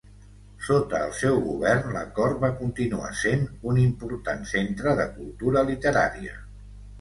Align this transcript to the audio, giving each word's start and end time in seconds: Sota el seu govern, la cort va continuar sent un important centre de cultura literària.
Sota 0.67 1.01
el 1.07 1.11
seu 1.17 1.35
govern, 1.47 1.91
la 1.95 2.01
cort 2.19 2.39
va 2.45 2.49
continuar 2.61 3.11
sent 3.25 3.45
un 3.73 3.77
important 3.83 4.43
centre 4.55 4.97
de 5.03 5.07
cultura 5.21 5.65
literària. 5.71 6.35